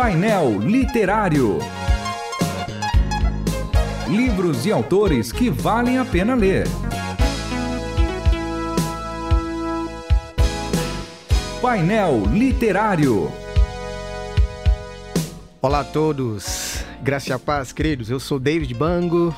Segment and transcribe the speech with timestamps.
[0.00, 1.58] Painel Literário.
[4.08, 6.68] Livros e autores que valem a pena ler.
[11.60, 13.28] Painel Literário.
[15.60, 18.08] Olá a todos, graça e paz, queridos.
[18.08, 19.34] Eu sou David Bango.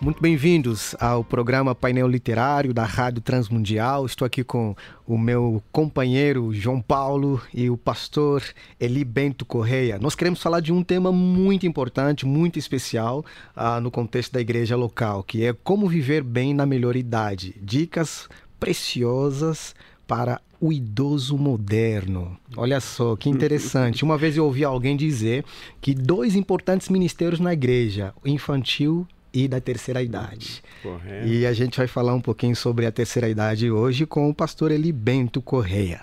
[0.00, 4.06] Muito bem-vindos ao programa Painel Literário da Rádio Transmundial.
[4.06, 8.44] Estou aqui com o meu companheiro João Paulo e o pastor
[8.78, 9.98] Eli Bento Correia.
[9.98, 13.24] Nós queremos falar de um tema muito importante, muito especial
[13.56, 17.56] uh, no contexto da igreja local, que é como viver bem na melhor idade.
[17.60, 18.28] Dicas
[18.60, 19.74] preciosas
[20.06, 22.38] para o idoso moderno.
[22.56, 24.04] Olha só que interessante.
[24.04, 25.44] Uma vez eu ouvi alguém dizer
[25.80, 29.04] que dois importantes ministérios na igreja, o infantil
[29.38, 30.60] e da terceira idade.
[30.82, 31.28] Correto.
[31.28, 34.72] E a gente vai falar um pouquinho sobre a terceira idade hoje com o pastor
[34.72, 36.00] Eli Bento Correia.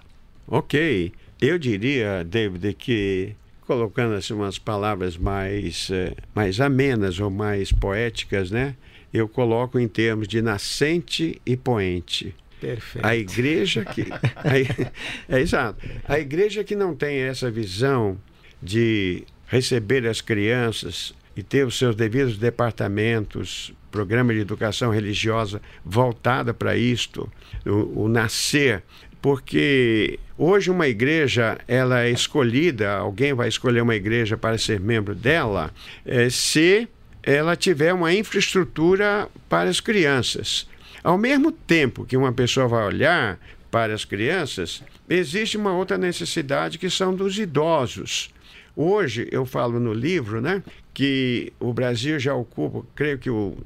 [0.48, 1.12] Ok.
[1.42, 3.36] Eu diria, David, que
[3.68, 8.76] colocando assim umas palavras mais, eh, mais amenas ou mais poéticas, né?
[9.14, 12.34] Eu coloco em termos de nascente e poente.
[12.62, 13.06] Perfeito.
[13.06, 14.04] A igreja que.
[14.34, 15.86] A, é exato.
[16.08, 18.18] A igreja que não tem essa visão
[18.64, 26.54] de receber as crianças e ter os seus devidos departamentos, programa de educação religiosa voltada
[26.54, 27.32] para isto,
[27.66, 28.84] o, o nascer,
[29.22, 35.16] porque hoje uma igreja ela é escolhida, alguém vai escolher uma igreja para ser membro
[35.16, 35.72] dela,
[36.06, 36.88] é, se
[37.24, 40.68] ela tiver uma infraestrutura para as crianças.
[41.04, 43.40] Ao mesmo tempo que uma pessoa vai olhar
[43.72, 48.30] para as crianças, existe uma outra necessidade que são dos idosos.
[48.76, 50.62] Hoje, eu falo no livro, né,
[50.94, 53.58] que o Brasil já ocupa, creio que o,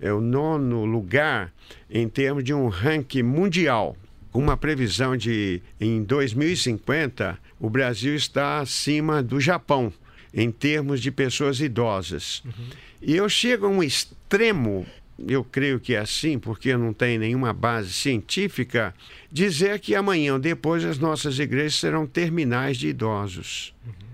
[0.00, 1.52] é o nono lugar
[1.90, 3.96] em termos de um ranking mundial.
[4.32, 9.92] Uma previsão de, em 2050, o Brasil está acima do Japão
[10.32, 12.42] em termos de pessoas idosas.
[12.44, 12.52] Uhum.
[13.00, 14.86] E eu chego a um extremo
[15.26, 18.94] eu creio que é assim, porque não tem nenhuma base científica,
[19.32, 23.74] dizer que amanhã ou depois as nossas igrejas serão terminais de idosos.
[23.84, 24.07] Uhum.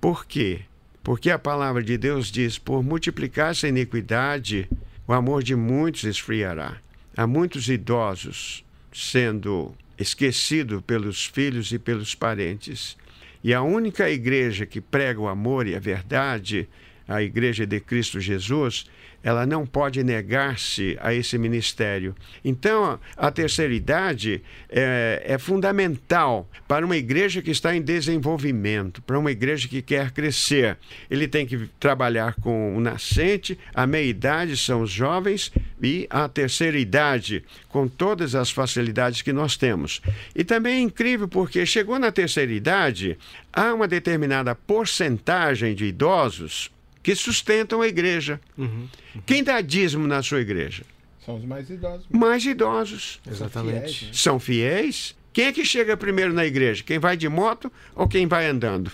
[0.00, 0.60] Por quê?
[1.02, 4.68] Porque a palavra de Deus diz: por multiplicar-se a iniquidade,
[5.06, 6.76] o amor de muitos esfriará.
[7.16, 12.96] Há muitos idosos sendo esquecidos pelos filhos e pelos parentes.
[13.42, 16.68] E a única igreja que prega o amor e a verdade,
[17.08, 18.84] a igreja de Cristo Jesus,
[19.22, 22.14] ela não pode negar-se a esse ministério.
[22.44, 29.18] Então, a terceira idade é, é, fundamental para uma igreja que está em desenvolvimento, para
[29.18, 30.78] uma igreja que quer crescer.
[31.10, 35.52] Ele tem que trabalhar com o nascente, a meia-idade são os jovens
[35.82, 40.00] e a terceira idade, com todas as facilidades que nós temos.
[40.34, 43.18] E também é incrível porque chegou na terceira idade,
[43.52, 46.70] há uma determinada porcentagem de idosos
[47.08, 48.38] que sustentam a igreja.
[48.58, 49.22] Uhum, uhum.
[49.24, 50.82] Quem dá dízimo na sua igreja?
[51.24, 52.06] São os mais idosos.
[52.10, 53.20] Mais idosos.
[53.26, 53.74] Exatamente.
[53.80, 54.12] São fiéis, né?
[54.12, 55.17] São fiéis.
[55.38, 56.82] Quem é que chega primeiro na igreja?
[56.82, 58.90] Quem vai de moto ou quem vai andando?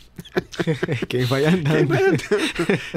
[1.09, 1.75] quem vai andando.
[1.75, 2.23] Quem vai andando.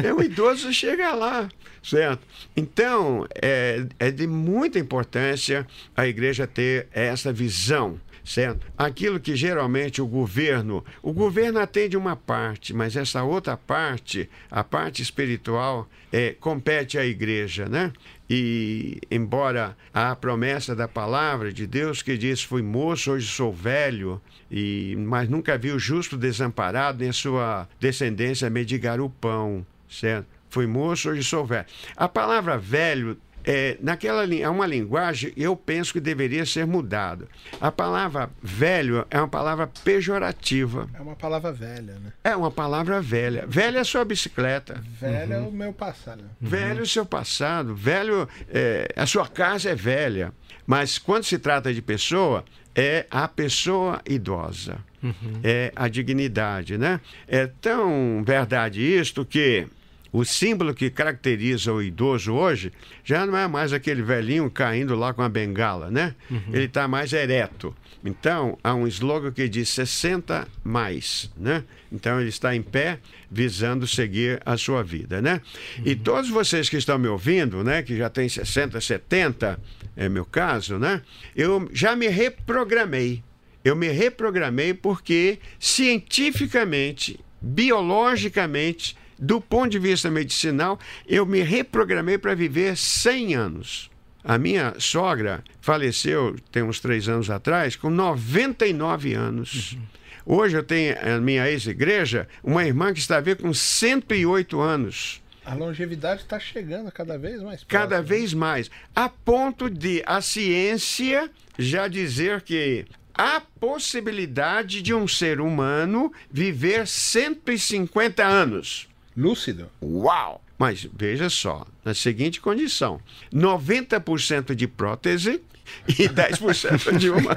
[0.03, 1.47] É o idoso chega lá,
[1.81, 2.27] certo?
[2.57, 5.65] Então, é, é de muita importância
[5.95, 8.67] a igreja ter essa visão certo?
[8.77, 14.65] Aquilo que geralmente o governo, o governo atende uma parte, mas essa outra parte, a
[14.65, 17.93] parte espiritual, é, compete à igreja, né?
[18.29, 24.21] E embora a promessa da palavra de Deus que diz fui moço, hoje sou velho,
[24.51, 30.27] e mas nunca vi o justo desamparado nem a sua descendência mendigar o pão, certo?
[30.49, 31.65] Fui moço, hoje sou velho.
[31.95, 37.29] A palavra velho é, naquela é uma linguagem eu penso que deveria ser mudado.
[37.61, 40.89] A palavra velho é uma palavra pejorativa.
[40.93, 42.11] É uma palavra velha, né?
[42.25, 43.45] É uma palavra velha.
[43.47, 44.83] Velha é a sua bicicleta.
[44.99, 45.45] Velho uhum.
[45.45, 46.23] é o meu passado.
[46.41, 46.49] Uhum.
[46.49, 47.73] Velho é o seu passado.
[47.73, 50.33] Velho, é, a sua casa é velha.
[50.65, 52.43] Mas quando se trata de pessoa,
[52.75, 54.77] é a pessoa idosa.
[55.01, 55.39] Uhum.
[55.41, 56.99] É a dignidade, né?
[57.27, 59.65] É tão verdade isto que
[60.11, 62.71] o símbolo que caracteriza o idoso hoje
[63.03, 66.15] já não é mais aquele velhinho caindo lá com a bengala, né?
[66.29, 66.41] Uhum.
[66.53, 67.75] Ele está mais ereto.
[68.03, 71.63] Então, há um slogan que diz 60 mais, né?
[71.91, 72.99] Então, ele está em pé,
[73.29, 75.41] visando seguir a sua vida, né?
[75.77, 75.83] Uhum.
[75.85, 77.81] E todos vocês que estão me ouvindo, né?
[77.81, 79.59] Que já tem 60, 70,
[79.95, 81.01] é meu caso, né?
[81.35, 83.23] Eu já me reprogramei.
[83.63, 92.35] Eu me reprogramei porque, cientificamente, biologicamente, do ponto de vista medicinal, eu me reprogramei para
[92.35, 93.89] viver 100 anos.
[94.23, 99.73] A minha sogra faleceu, tem uns três anos atrás, com 99 anos.
[99.73, 99.81] Uhum.
[100.25, 105.21] Hoje eu tenho a minha ex-igreja, uma irmã que está a ver com 108 anos.
[105.45, 108.07] A longevidade está chegando cada vez mais Cada próximo.
[108.09, 108.69] vez mais.
[108.93, 116.85] A ponto de a ciência já dizer que há possibilidade de um ser humano viver
[116.85, 118.89] 150 anos.
[119.17, 119.71] Lúcido.
[119.81, 120.39] Uau!
[120.57, 122.99] Mas veja só, na seguinte condição:
[123.33, 125.41] 90% de prótese
[125.87, 127.35] e 10% de uma.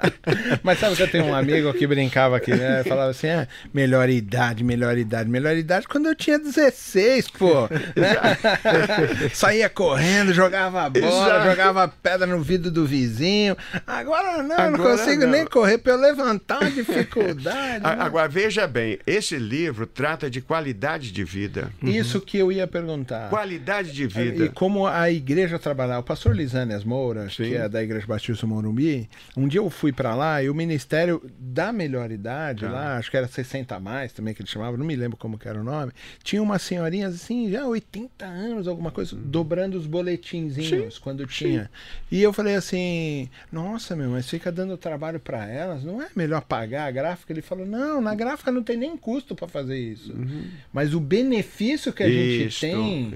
[0.62, 2.84] Mas sabe que eu tenho um amigo que brincava aqui, né?
[2.84, 7.68] Falava assim: ah, melhor idade, melhor idade, melhor idade quando eu tinha 16, pô.
[8.00, 9.28] Né?
[9.32, 11.50] Saía correndo, jogava bola, Exato.
[11.50, 13.56] jogava pedra no vidro do vizinho.
[13.86, 15.30] Agora não, eu não Agora consigo não.
[15.30, 17.82] nem correr pra eu levantar uma dificuldade.
[17.84, 17.96] Né?
[17.98, 21.70] Agora veja bem, esse livro trata de qualidade de vida.
[21.82, 23.28] Isso que eu ia perguntar.
[23.30, 24.48] Qualidade de E vida.
[24.50, 27.44] como a igreja trabalhava, o pastor Lisânias Moura, Sim.
[27.44, 31.22] que é da Igreja Batista Morumbi, um dia eu fui pra lá e o Ministério
[31.38, 32.70] da Melhor Idade, Ah.
[32.70, 35.38] lá, acho que era 60 a mais também que ele chamava, não me lembro como
[35.38, 35.92] que era o nome,
[36.22, 41.70] tinha umas senhorinhas assim, já 80 anos, alguma coisa, dobrando os boletinzinhos quando tinha.
[42.10, 46.42] E eu falei assim, nossa, meu, mas fica dando trabalho pra elas, não é melhor
[46.42, 47.32] pagar a gráfica?
[47.32, 50.14] Ele falou, não, na gráfica não tem nem custo pra fazer isso.
[50.72, 53.10] Mas o benefício que a gente Isto, tem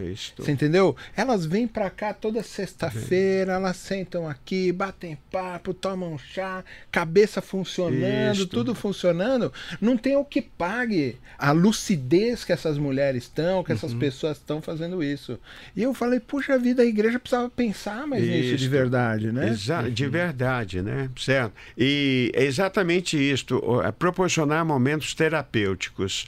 [0.45, 0.97] você entendeu?
[1.17, 8.47] Elas vêm pra cá toda sexta-feira, elas sentam aqui, batem papo, tomam chá, cabeça funcionando,
[8.47, 9.53] tudo funcionando.
[9.81, 14.61] Não tem o que pague a lucidez que essas mulheres estão, que essas pessoas estão
[14.63, 15.39] fazendo isso.
[15.77, 19.49] E eu falei, puxa vida, a igreja precisava pensar mais nisso de verdade, né?
[19.49, 21.11] Exa- de verdade, né?
[21.19, 21.53] Certo.
[21.77, 26.27] E é exatamente isto, é proporcionar momentos terapêuticos.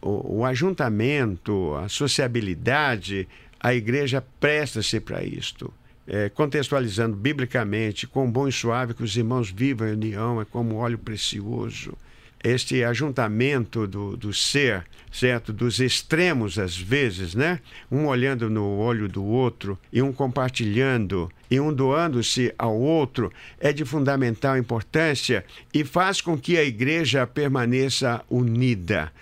[0.00, 2.31] O, o ajuntamento, a sociabilidade,
[3.60, 5.72] a igreja presta-se para isto.
[6.06, 10.76] É, contextualizando biblicamente, quão bom e suave que os irmãos vivam em união, é como
[10.76, 11.96] óleo precioso.
[12.42, 15.52] Este ajuntamento do, do ser, certo?
[15.52, 17.60] Dos extremos, às vezes, né?
[17.88, 23.74] Um olhando no olho do outro e um compartilhando e um doando-se ao outro é
[23.74, 25.44] de fundamental importância
[25.74, 29.12] e faz com que a igreja permaneça unida.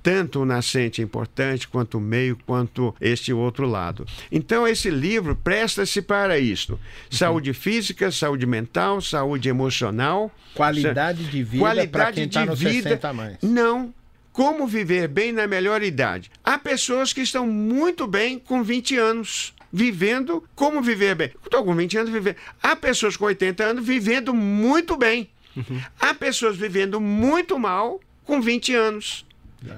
[0.00, 4.06] Tanto o nascente é importante, quanto o meio, quanto este outro lado.
[4.30, 6.78] Então, esse livro presta-se para isto:
[7.10, 10.30] saúde física, saúde mental, saúde emocional.
[10.54, 12.90] Qualidade de vida Qualidade quem de no vida.
[12.90, 13.36] 60 a mais.
[13.42, 13.92] Não.
[14.32, 16.30] Como viver bem na melhor idade?
[16.44, 19.52] Há pessoas que estão muito bem com 20 anos.
[19.72, 21.32] Vivendo como viver bem.
[21.44, 22.36] Estou com 20 anos vivendo.
[22.62, 25.30] Há pessoas com 80 anos vivendo muito bem.
[26.00, 29.26] Há pessoas vivendo muito mal com 20 anos.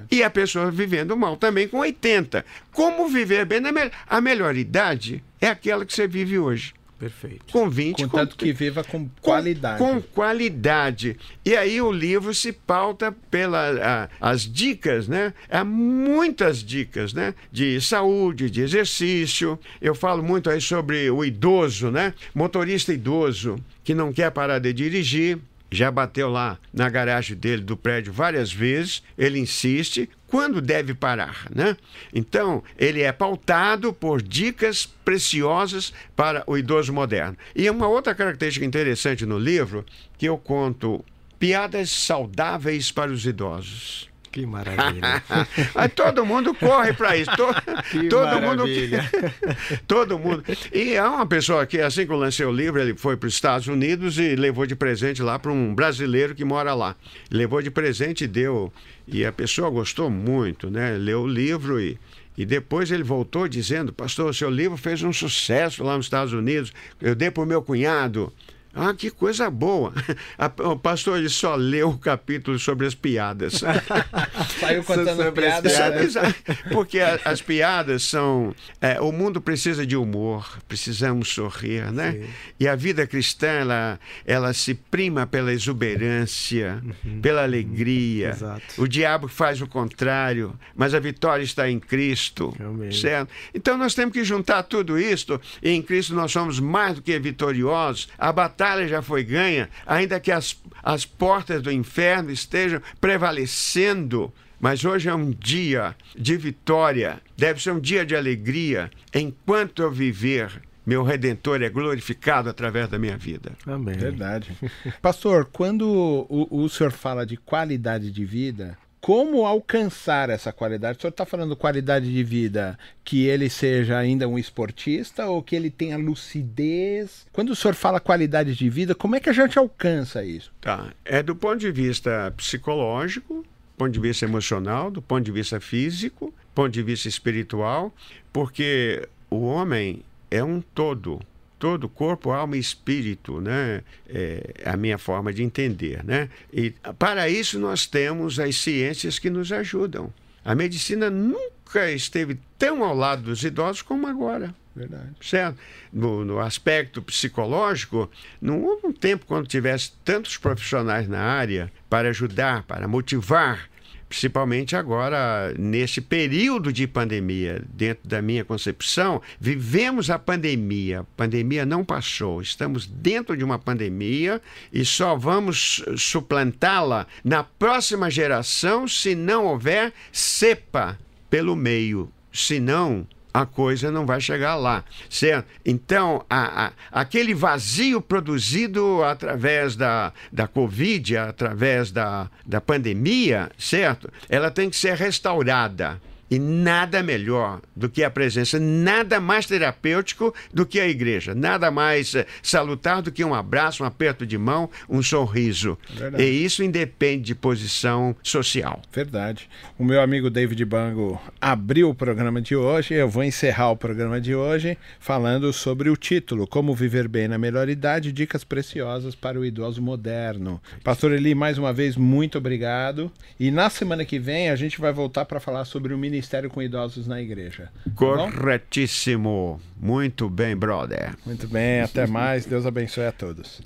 [0.09, 2.45] E há pessoas vivendo mal também com 80.
[2.71, 3.91] Como viver bem na melhor?
[4.07, 6.73] A melhor idade é aquela que você vive hoje.
[6.99, 7.51] Perfeito.
[7.51, 9.77] Com 20, Contanto que viva com com- qualidade.
[9.77, 11.17] Com qualidade.
[11.45, 15.33] E aí o livro se pauta pelas dicas, né?
[15.49, 17.33] Há muitas dicas, né?
[17.51, 19.59] De saúde, de exercício.
[19.81, 22.13] Eu falo muito aí sobre o idoso, né?
[22.33, 25.37] Motorista idoso que não quer parar de dirigir.
[25.71, 29.01] Já bateu lá na garagem dele do prédio várias vezes.
[29.17, 31.77] Ele insiste quando deve parar, né?
[32.11, 37.37] Então, ele é pautado por dicas preciosas para o idoso moderno.
[37.55, 39.85] E uma outra característica interessante no livro
[40.17, 41.05] que eu conto
[41.37, 44.09] piadas saudáveis para os idosos.
[44.33, 45.23] Que maravilha.
[45.75, 47.29] Aí todo mundo corre para isso.
[47.37, 47.53] To-
[47.91, 48.63] Que todo mundo
[49.87, 50.43] todo mundo.
[50.73, 53.33] E há uma pessoa que, assim que eu lancei o livro, ele foi para os
[53.33, 56.95] Estados Unidos e levou de presente lá para um brasileiro que mora lá.
[57.29, 58.73] Levou de presente e deu.
[59.07, 60.97] E a pessoa gostou muito, né?
[60.97, 61.97] Leu o livro e.
[62.35, 66.73] E depois ele voltou dizendo: Pastor, seu livro fez um sucesso lá nos Estados Unidos.
[66.99, 68.33] Eu dei para o meu cunhado.
[68.75, 69.93] Ah, que coisa boa.
[70.37, 73.61] A- o pastor ele só leu o capítulo sobre as piadas.
[74.59, 75.69] Saiu contando Sobre as piada.
[75.69, 76.03] Sabe, né?
[76.03, 76.35] exato.
[76.71, 78.55] Porque a- as piadas são.
[78.81, 82.27] é, o mundo precisa de humor, precisamos sorrir, né?
[82.59, 86.81] E a vida cristã, ela, ela se prima pela exuberância,
[87.21, 88.29] pela alegria.
[88.29, 88.81] Exato.
[88.81, 92.55] O diabo faz o contrário, mas a vitória está em Cristo.
[92.91, 93.29] Certo?
[93.53, 97.17] Então nós temos que juntar tudo isto, e em Cristo nós somos mais do que
[97.19, 98.07] vitoriosos.
[98.17, 104.33] A batalha já foi ganha, ainda que as, as portas do inferno estejam prevalecendo.
[104.59, 108.89] Mas hoje é um dia de vitória, deve ser um dia de alegria.
[109.13, 113.51] Enquanto eu viver, meu redentor é glorificado através da minha vida.
[113.65, 113.95] Amém.
[113.95, 114.57] Verdade.
[115.01, 115.85] Pastor, quando
[116.29, 120.97] o, o senhor fala de qualidade de vida, como alcançar essa qualidade?
[120.97, 125.57] O senhor está falando qualidade de vida que ele seja ainda um esportista ou que
[125.57, 127.27] ele tenha lucidez?
[127.33, 130.53] Quando o senhor fala qualidade de vida, como é que a gente alcança isso?
[130.61, 130.93] Tá.
[131.03, 133.45] É do ponto de vista psicológico,
[133.77, 137.93] ponto de vista emocional, do ponto de vista físico, ponto de vista espiritual,
[138.31, 141.19] porque o homem é um todo
[141.63, 143.83] todo corpo, alma e espírito, né?
[144.09, 146.27] É a minha forma de entender, né?
[146.51, 150.13] E para isso nós temos as ciências que nos ajudam.
[150.43, 154.53] A medicina nunca esteve tão ao lado dos idosos como agora.
[154.75, 155.11] Verdade.
[155.21, 155.57] Certo?
[155.93, 162.09] No, no, aspecto psicológico, não houve um tempo quando tivesse tantos profissionais na área para
[162.09, 163.69] ajudar, para motivar
[164.13, 170.99] principalmente agora, nesse período de pandemia, dentro da minha concepção, vivemos a pandemia.
[170.99, 174.39] A pandemia não passou, estamos dentro de uma pandemia
[174.71, 182.07] e só vamos suplantá-la na próxima geração se não houver cepa pelo meio.
[182.31, 185.47] Se não, a coisa não vai chegar lá, certo?
[185.65, 194.11] Então, a, a, aquele vazio produzido através da, da Covid, através da, da pandemia, certo?
[194.29, 195.99] Ela tem que ser restaurada.
[196.33, 201.69] E nada melhor do que a presença, nada mais terapêutico do que a igreja, nada
[201.69, 205.77] mais eh, salutar do que um abraço, um aperto de mão, um sorriso.
[206.17, 208.81] É e isso independe de posição social.
[208.91, 209.47] Verdade.
[209.77, 214.19] O meu amigo David Bango abriu o programa de hoje, eu vou encerrar o programa
[214.19, 219.39] de hoje falando sobre o título: Como Viver Bem na Melhor Idade Dicas Preciosas para
[219.39, 220.59] o Idoso Moderno.
[220.83, 223.11] Pastor Eli, mais uma vez, muito obrigado.
[223.39, 226.49] E na semana que vem a gente vai voltar para falar sobre o ministério ministério
[226.49, 227.69] com idosos na igreja.
[227.83, 229.59] Tá Corretíssimo.
[229.79, 231.13] Muito bem, brother.
[231.25, 232.45] Muito bem, até mais.
[232.45, 233.61] Deus abençoe a todos.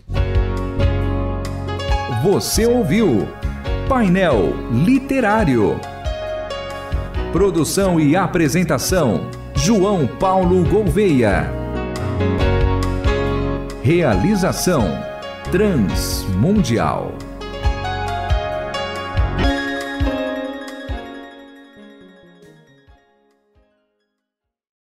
[2.23, 3.27] Você ouviu
[3.87, 5.79] Painel Literário.
[7.31, 11.51] Produção e apresentação: João Paulo Gouveia.
[13.83, 14.85] Realização:
[15.51, 17.13] Transmundial.